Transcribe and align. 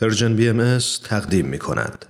پرژن 0.00 0.36
بی 0.36 0.48
ام 0.48 0.78
تقدیم 1.04 1.46
می 1.46 1.58
کند. 1.58 2.06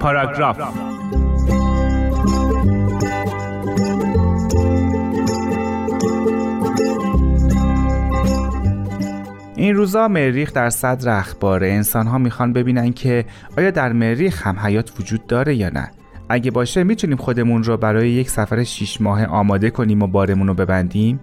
پاراگراف. 0.00 0.60
این 9.56 9.74
روزا 9.74 10.08
مریخ 10.08 10.52
در 10.52 10.70
صدر 10.70 11.18
اخباره 11.18 11.68
انسان 11.68 12.06
ها 12.06 12.18
می‌خوان 12.18 12.52
ببینن 12.52 12.92
که 12.92 13.24
آیا 13.56 13.70
در 13.70 13.92
مریخ 13.92 14.46
هم 14.46 14.58
حیات 14.58 15.00
وجود 15.00 15.26
داره 15.26 15.54
یا 15.54 15.68
نه. 15.68 15.90
اگه 16.28 16.50
باشه 16.50 16.84
می‌تونیم 16.84 17.16
خودمون 17.16 17.62
رو 17.62 17.76
برای 17.76 18.10
یک 18.10 18.30
سفر 18.30 18.64
6 18.64 19.00
ماه 19.00 19.24
آماده 19.24 19.70
کنیم 19.70 20.02
و 20.02 20.06
بارمون 20.06 20.46
رو 20.46 20.54
ببندیم؟ 20.54 21.20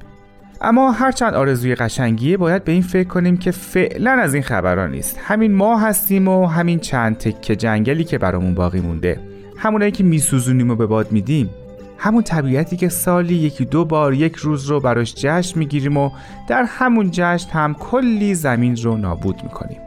اما 0.62 0.92
هرچند 0.92 1.34
آرزوی 1.34 1.76
قشنگیه 1.76 2.38
باید 2.38 2.64
به 2.64 2.72
این 2.72 2.82
فکر 2.82 3.08
کنیم 3.08 3.38
که 3.38 3.52
فعلا 3.52 4.12
از 4.12 4.34
این 4.34 4.44
خبرها 4.44 4.88
نیست. 4.88 5.20
همین 5.24 5.54
ما 5.56 5.80
هستیم 5.80 6.28
و 6.28 6.46
همین 6.46 6.80
چند 6.80 7.18
تکه 7.18 7.56
جنگلی 7.56 8.04
که 8.04 8.18
برامون 8.18 8.54
باقی 8.54 8.80
مونده. 8.80 9.20
همونایی 9.58 9.92
که 9.92 10.04
میسوزونیم 10.04 10.72
و 10.72 10.76
به 10.76 10.86
باد 10.86 11.12
میدیم. 11.12 11.50
همون 11.98 12.24
طبیعتی 12.24 12.78
که 12.78 12.90
سالی 12.90 13.36
یکی 13.36 13.66
دو 13.66 13.86
بار 13.86 14.14
یک 14.14 14.36
روز 14.36 14.66
رو 14.66 14.80
براش 14.80 15.16
جشن 15.16 15.60
می‌گیریم 15.60 15.98
و 15.98 16.12
در 16.48 16.64
همون 16.68 17.10
جشن 17.12 17.50
هم 17.50 17.74
کلی 17.74 18.36
زمین 18.36 18.76
رو 18.76 18.98
نابود 18.98 19.44
می‌کنیم. 19.44 19.78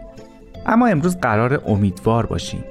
اما 0.66 0.86
امروز 0.86 1.16
قرار 1.16 1.62
امیدوار 1.66 2.26
باشیم. 2.26 2.64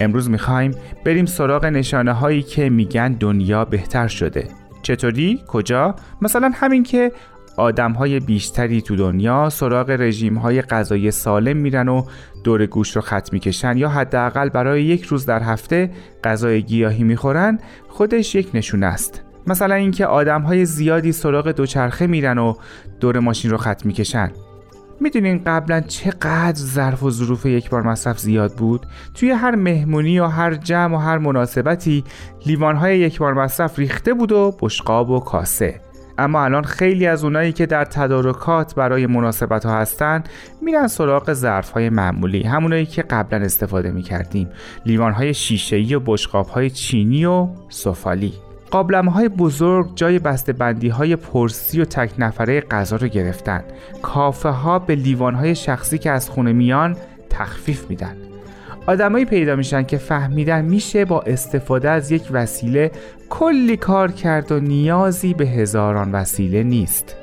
امروز 0.00 0.30
می‌خوایم 0.30 0.74
بریم 1.04 1.26
سراغ 1.26 1.64
نشانه 1.64 2.12
هایی 2.12 2.42
که 2.42 2.70
میگن 2.70 3.12
دنیا 3.12 3.64
بهتر 3.64 4.08
شده 4.08 4.48
چطوری؟ 4.82 5.40
کجا؟ 5.46 5.94
مثلا 6.22 6.50
همین 6.54 6.82
که 6.82 7.12
آدم 7.56 7.92
های 7.92 8.20
بیشتری 8.20 8.82
تو 8.82 8.96
دنیا 8.96 9.50
سراغ 9.50 9.90
رژیم 9.90 10.38
های 10.38 10.62
غذایی 10.62 11.10
سالم 11.10 11.56
میرن 11.56 11.88
و 11.88 12.04
دور 12.44 12.66
گوش 12.66 12.96
رو 12.96 13.02
خط 13.02 13.32
می‌کشن 13.32 13.76
یا 13.76 13.88
حداقل 13.88 14.48
برای 14.48 14.82
یک 14.82 15.04
روز 15.04 15.26
در 15.26 15.42
هفته 15.42 15.90
غذای 16.24 16.62
گیاهی 16.62 17.04
می‌خورن 17.04 17.58
خودش 17.88 18.34
یک 18.34 18.50
نشونه 18.54 18.86
است 18.86 19.22
مثلا 19.46 19.74
اینکه 19.74 20.06
آدم 20.06 20.42
های 20.42 20.64
زیادی 20.64 21.12
سراغ 21.12 21.48
دوچرخه 21.48 22.06
میرن 22.06 22.38
و 22.38 22.54
دور 23.00 23.18
ماشین 23.18 23.50
رو 23.50 23.56
خط 23.56 23.86
می‌کشن 23.86 24.30
می‌دونین 25.00 25.42
قبلا 25.46 25.80
چقدر 25.80 26.54
ظرف 26.54 27.02
و 27.02 27.10
ظروف 27.10 27.46
یک 27.46 27.70
بار 27.70 27.82
مصرف 27.82 28.18
زیاد 28.18 28.52
بود؟ 28.52 28.86
توی 29.14 29.30
هر 29.30 29.54
مهمونی 29.54 30.20
و 30.20 30.26
هر 30.26 30.54
جمع 30.54 30.96
و 30.96 30.98
هر 30.98 31.18
مناسبتی 31.18 32.04
لیوانهای 32.46 32.98
یک 32.98 33.18
بار 33.18 33.34
مصرف 33.34 33.78
ریخته 33.78 34.14
بود 34.14 34.32
و 34.32 34.56
بشقاب 34.60 35.10
و 35.10 35.20
کاسه. 35.20 35.80
اما 36.18 36.44
الان 36.44 36.62
خیلی 36.62 37.06
از 37.06 37.24
اونایی 37.24 37.52
که 37.52 37.66
در 37.66 37.84
تدارکات 37.84 38.74
برای 38.74 39.06
مناسبت 39.06 39.66
ها 39.66 39.78
هستن 39.78 40.24
میرن 40.62 40.86
سراغ 40.86 41.32
ظرف 41.32 41.70
های 41.70 41.90
معمولی 41.90 42.42
همونایی 42.42 42.86
که 42.86 43.02
قبلا 43.02 43.44
استفاده 43.44 43.90
می‌کردیم. 43.90 44.48
لیوان 44.86 45.12
های 45.12 45.34
شیشه 45.34 45.96
و 45.96 46.00
بشقاب 46.06 46.46
های 46.46 46.70
چینی 46.70 47.24
و 47.24 47.48
سفالی. 47.68 48.47
قابلمه 48.70 49.12
های 49.12 49.28
بزرگ 49.28 49.90
جای 49.94 50.18
بندی 50.58 50.88
های 50.88 51.16
پرسی 51.16 51.80
و 51.80 51.84
تک 51.84 52.10
نفره 52.18 52.60
غذا 52.60 52.96
رو 52.96 53.08
گرفتن. 53.08 53.64
کافه 54.02 54.48
ها 54.48 54.78
به 54.78 54.94
لیوان 54.94 55.34
های 55.34 55.54
شخصی 55.54 55.98
که 55.98 56.10
از 56.10 56.30
خونه 56.30 56.52
میان 56.52 56.96
تخفیف 57.30 57.90
میدن. 57.90 58.16
آدمایی 58.86 59.24
پیدا 59.24 59.56
میشن 59.56 59.82
که 59.82 59.98
فهمیدن 59.98 60.64
میشه 60.64 61.04
با 61.04 61.20
استفاده 61.20 61.90
از 61.90 62.10
یک 62.10 62.22
وسیله 62.30 62.90
کلی 63.30 63.76
کار 63.76 64.12
کرد 64.12 64.52
و 64.52 64.60
نیازی 64.60 65.34
به 65.34 65.46
هزاران 65.46 66.12
وسیله 66.12 66.62
نیست. 66.62 67.16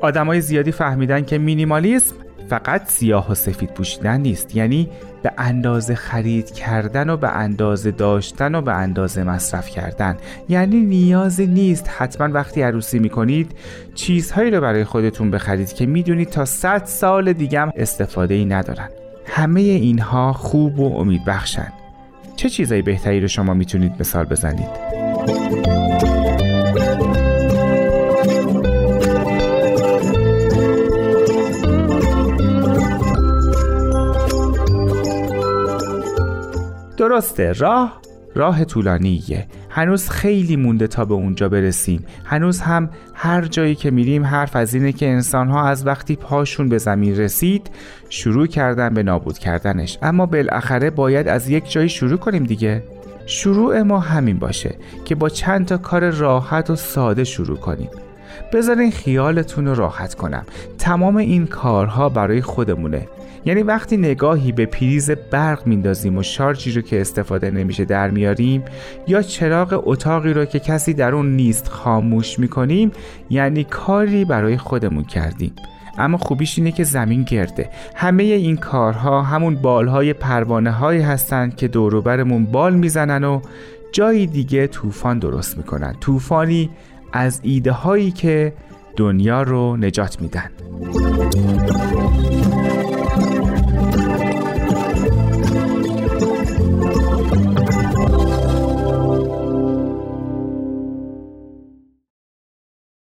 آدمای 0.00 0.40
زیادی 0.40 0.72
فهمیدن 0.72 1.24
که 1.24 1.38
مینیمالیسم 1.38 2.14
فقط 2.48 2.88
سیاه 2.88 3.30
و 3.30 3.34
سفید 3.34 3.70
پوشیدن 3.70 4.20
نیست. 4.20 4.56
یعنی 4.56 4.88
به 5.22 5.32
اندازه 5.38 5.94
خرید 5.94 6.50
کردن 6.50 7.10
و 7.10 7.16
به 7.16 7.28
اندازه 7.28 7.90
داشتن 7.90 8.54
و 8.54 8.60
به 8.60 8.72
اندازه 8.72 9.24
مصرف 9.24 9.68
کردن. 9.68 10.16
یعنی 10.48 10.80
نیازی 10.80 11.46
نیست. 11.46 11.90
حتما 11.98 12.28
وقتی 12.34 12.62
عروسی 12.62 12.98
می‌کنید 12.98 13.52
چیزهایی 13.94 14.50
رو 14.50 14.60
برای 14.60 14.84
خودتون 14.84 15.30
بخرید 15.30 15.72
که 15.72 15.86
می‌دونید 15.86 16.28
تا 16.28 16.44
100 16.44 16.84
سال 16.84 17.32
دیگه 17.32 17.60
هم 17.60 17.72
استفاده 17.76 18.34
ای 18.34 18.44
ندارن. 18.44 18.88
همه 19.26 19.60
اینها 19.60 20.32
خوب 20.32 20.80
و 20.80 20.98
امید 20.98 21.24
بخشن 21.24 21.72
چه 22.36 22.48
چیزایی 22.48 22.82
بهتری 22.82 23.20
رو 23.20 23.28
شما 23.28 23.54
می‌تونید 23.54 23.92
مثال 24.00 24.24
بزنید؟ 24.24 24.68
درسته 37.08 37.52
راه 37.52 38.00
راه 38.34 38.64
طولانیه. 38.64 39.46
هنوز 39.70 40.08
خیلی 40.08 40.56
مونده 40.56 40.86
تا 40.86 41.04
به 41.04 41.14
اونجا 41.14 41.48
برسیم. 41.48 42.04
هنوز 42.24 42.60
هم 42.60 42.90
هر 43.14 43.42
جایی 43.42 43.74
که 43.74 43.90
میریم 43.90 44.24
حرف 44.24 44.56
از 44.56 44.74
اینه 44.74 44.92
که 44.92 45.08
انسان 45.08 45.48
ها 45.48 45.68
از 45.68 45.86
وقتی 45.86 46.16
پاشون 46.16 46.68
به 46.68 46.78
زمین 46.78 47.16
رسید 47.16 47.70
شروع 48.08 48.46
کردن 48.46 48.94
به 48.94 49.02
نابود 49.02 49.38
کردنش. 49.38 49.98
اما 50.02 50.26
بالاخره 50.26 50.90
باید 50.90 51.28
از 51.28 51.48
یک 51.48 51.70
جایی 51.70 51.88
شروع 51.88 52.16
کنیم 52.16 52.44
دیگه. 52.44 52.82
شروع 53.26 53.82
ما 53.82 53.98
همین 54.00 54.38
باشه 54.38 54.74
که 55.04 55.14
با 55.14 55.28
چند 55.28 55.66
تا 55.66 55.76
کار 55.76 56.10
راحت 56.10 56.70
و 56.70 56.76
ساده 56.76 57.24
شروع 57.24 57.56
کنیم. 57.56 57.90
بذارین 58.52 58.90
خیالتون 58.90 59.76
راحت 59.76 60.14
کنم. 60.14 60.44
تمام 60.78 61.16
این 61.16 61.46
کارها 61.46 62.08
برای 62.08 62.42
خودمونه. 62.42 63.08
یعنی 63.44 63.62
وقتی 63.62 63.96
نگاهی 63.96 64.52
به 64.52 64.66
پریز 64.66 65.10
برق 65.10 65.66
میندازیم 65.66 66.18
و 66.18 66.22
شارژی 66.22 66.72
رو 66.72 66.82
که 66.82 67.00
استفاده 67.00 67.50
نمیشه 67.50 67.84
در 67.84 68.10
میاریم 68.10 68.62
یا 69.08 69.22
چراغ 69.22 69.82
اتاقی 69.86 70.32
رو 70.32 70.44
که 70.44 70.58
کسی 70.58 70.94
در 70.94 71.14
اون 71.14 71.36
نیست 71.36 71.68
خاموش 71.68 72.38
می‌کنیم 72.38 72.90
یعنی 73.30 73.64
کاری 73.64 74.24
برای 74.24 74.56
خودمون 74.56 75.04
کردیم. 75.04 75.52
اما 75.98 76.18
خوبیش 76.18 76.58
اینه 76.58 76.72
که 76.72 76.84
زمین 76.84 77.22
گرده. 77.22 77.70
همه 77.94 78.22
این 78.22 78.56
کارها 78.56 79.22
همون 79.22 79.54
بالهای 79.54 80.12
پروانه 80.12 80.70
هایی 80.70 81.00
هستند 81.00 81.56
که 81.56 81.68
دوروبرمون 81.68 82.44
بال 82.44 82.74
می‌زنن 82.74 83.24
و 83.24 83.40
جایی 83.92 84.26
دیگه 84.26 84.66
طوفان 84.66 85.18
درست 85.18 85.56
می‌کنن. 85.56 85.94
طوفانی 86.00 86.70
از 87.12 87.40
ایده 87.42 87.72
هایی 87.72 88.10
که 88.10 88.52
دنیا 88.96 89.42
رو 89.42 89.76
نجات 89.76 90.20
میدن. 90.20 90.50